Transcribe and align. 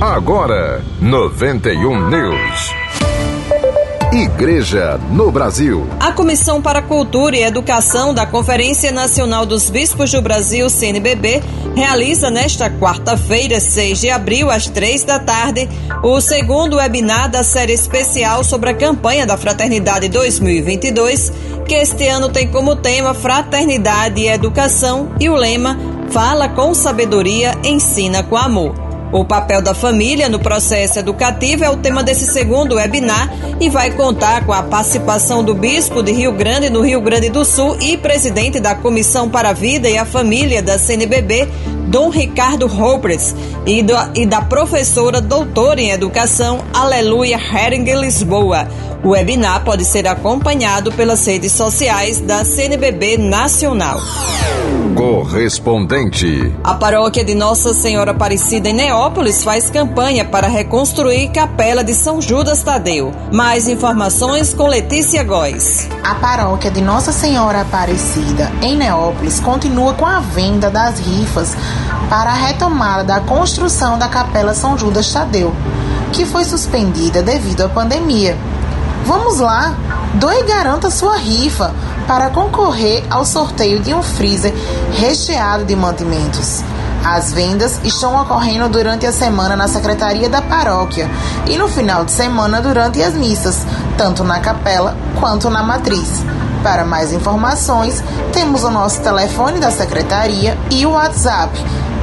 Agora, 0.00 0.84
91 1.00 2.08
News. 2.08 2.86
Igreja 4.12 4.98
no 5.10 5.30
Brasil. 5.30 5.86
A 6.00 6.12
Comissão 6.12 6.62
para 6.62 6.80
Cultura 6.80 7.36
e 7.36 7.42
Educação 7.42 8.14
da 8.14 8.24
Conferência 8.24 8.92
Nacional 8.92 9.44
dos 9.44 9.68
Bispos 9.68 10.10
do 10.10 10.22
Brasil, 10.22 10.70
CNBB, 10.70 11.42
realiza 11.74 12.30
nesta 12.30 12.70
quarta-feira, 12.70 13.60
6 13.60 14.00
de 14.00 14.08
abril, 14.08 14.50
às 14.50 14.68
três 14.68 15.02
da 15.02 15.18
tarde, 15.18 15.68
o 16.02 16.20
segundo 16.20 16.76
webinar 16.76 17.30
da 17.30 17.42
série 17.42 17.72
especial 17.72 18.42
sobre 18.44 18.70
a 18.70 18.74
campanha 18.74 19.26
da 19.26 19.36
Fraternidade 19.36 20.08
2022, 20.08 21.32
que 21.66 21.74
este 21.74 22.06
ano 22.06 22.28
tem 22.28 22.48
como 22.48 22.76
tema 22.76 23.12
Fraternidade 23.12 24.20
e 24.20 24.28
Educação 24.28 25.10
e 25.20 25.28
o 25.28 25.34
lema 25.34 25.76
Fala 26.10 26.48
com 26.48 26.72
Sabedoria, 26.72 27.58
Ensina 27.64 28.22
com 28.22 28.36
Amor. 28.36 28.85
O 29.12 29.24
papel 29.24 29.62
da 29.62 29.72
família 29.72 30.28
no 30.28 30.38
processo 30.38 30.98
educativo 30.98 31.64
é 31.64 31.70
o 31.70 31.76
tema 31.76 32.02
desse 32.02 32.26
segundo 32.26 32.74
webinar 32.74 33.30
e 33.60 33.68
vai 33.68 33.90
contar 33.92 34.44
com 34.44 34.52
a 34.52 34.62
participação 34.62 35.44
do 35.44 35.54
Bispo 35.54 36.02
de 36.02 36.12
Rio 36.12 36.32
Grande, 36.32 36.68
no 36.68 36.80
Rio 36.80 37.00
Grande 37.00 37.28
do 37.28 37.44
Sul, 37.44 37.76
e 37.80 37.96
presidente 37.96 38.58
da 38.58 38.74
Comissão 38.74 39.30
para 39.30 39.50
a 39.50 39.52
Vida 39.52 39.88
e 39.88 39.96
a 39.96 40.04
Família 40.04 40.62
da 40.62 40.78
CNBB, 40.78 41.48
Dom 41.86 42.10
Ricardo 42.10 42.66
Roberts, 42.66 43.34
e, 43.64 43.82
do, 43.82 43.94
e 44.14 44.26
da 44.26 44.42
professora 44.42 45.20
doutora 45.20 45.80
em 45.80 45.90
educação, 45.90 46.60
Aleluia 46.72 47.38
Hering 47.38 47.84
Lisboa. 48.00 48.68
O 49.02 49.10
webinar 49.10 49.64
pode 49.64 49.84
ser 49.84 50.06
acompanhado 50.08 50.90
pelas 50.92 51.24
redes 51.26 51.52
sociais 51.52 52.20
da 52.20 52.44
CNBB 52.44 53.16
Nacional. 53.18 54.00
Correspondente. 54.96 56.52
A 56.64 56.74
paróquia 56.74 57.22
de 57.22 57.34
Nossa 57.34 57.74
Senhora 57.74 58.12
Aparecida 58.12 58.70
em 58.70 58.72
Neópolis 58.72 59.44
faz 59.44 59.68
campanha 59.68 60.24
para 60.24 60.48
reconstruir 60.48 61.28
Capela 61.28 61.84
de 61.84 61.92
São 61.92 62.20
Judas 62.20 62.62
Tadeu. 62.62 63.12
Mais 63.30 63.68
informações 63.68 64.54
com 64.54 64.66
Letícia 64.66 65.22
Góes. 65.22 65.86
A 66.02 66.14
paróquia 66.14 66.70
de 66.70 66.80
Nossa 66.80 67.12
Senhora 67.12 67.60
Aparecida 67.60 68.50
em 68.62 68.74
Neópolis 68.76 69.38
continua 69.38 69.92
com 69.92 70.06
a 70.06 70.20
venda 70.20 70.70
das 70.70 70.98
rifas 70.98 71.54
para 72.08 72.30
a 72.30 72.34
retomada 72.34 73.04
da 73.04 73.20
construção 73.20 73.98
da 73.98 74.08
Capela 74.08 74.54
São 74.54 74.78
Judas 74.78 75.12
Tadeu, 75.12 75.54
que 76.12 76.24
foi 76.24 76.44
suspendida 76.44 77.22
devido 77.22 77.62
à 77.62 77.68
pandemia. 77.68 78.36
Vamos 79.04 79.38
lá, 79.38 79.74
doe 80.14 80.40
e 80.40 80.42
garanta 80.44 80.90
sua 80.90 81.16
rifa 81.16 81.72
para 82.06 82.30
concorrer 82.30 83.04
ao 83.10 83.24
sorteio 83.24 83.80
de 83.80 83.94
um 83.94 84.02
freezer 84.02 84.52
recheado 84.92 85.64
de 85.64 85.76
mantimentos. 85.76 86.62
As 87.04 87.32
vendas 87.32 87.78
estão 87.84 88.20
ocorrendo 88.20 88.68
durante 88.68 89.06
a 89.06 89.12
semana 89.12 89.54
na 89.54 89.68
secretaria 89.68 90.28
da 90.28 90.42
paróquia 90.42 91.08
e 91.46 91.56
no 91.56 91.68
final 91.68 92.04
de 92.04 92.10
semana 92.10 92.60
durante 92.60 93.00
as 93.00 93.14
missas, 93.14 93.64
tanto 93.96 94.22
na 94.24 94.40
capela 94.40 94.96
quanto 95.18 95.50
na 95.50 95.62
matriz. 95.62 96.22
Para 96.62 96.84
mais 96.84 97.12
informações, 97.12 98.02
temos 98.32 98.64
o 98.64 98.70
nosso 98.70 99.00
telefone 99.00 99.60
da 99.60 99.70
secretaria 99.70 100.56
e 100.70 100.84
o 100.84 100.90
WhatsApp 100.90 101.52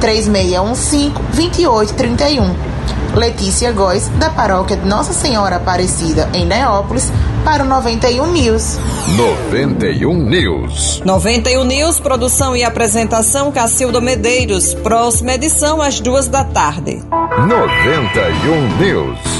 3615 0.00 1.10
2831. 1.34 2.74
Letícia 3.14 3.70
Góes, 3.70 4.08
da 4.18 4.28
paróquia 4.28 4.76
de 4.76 4.86
Nossa 4.88 5.12
Senhora 5.12 5.56
Aparecida, 5.56 6.28
em 6.32 6.44
Neópolis, 6.44 7.12
para 7.44 7.62
o 7.62 7.66
91 7.66 8.26
News. 8.32 8.78
91 9.16 10.14
News. 10.24 11.02
91 11.04 11.64
News, 11.64 12.00
produção 12.00 12.56
e 12.56 12.64
apresentação 12.64 13.52
Cacildo 13.52 14.02
Medeiros. 14.02 14.74
Próxima 14.74 15.34
edição 15.34 15.80
às 15.80 16.00
duas 16.00 16.26
da 16.26 16.42
tarde. 16.42 17.02
91 17.46 18.78
News. 18.78 19.33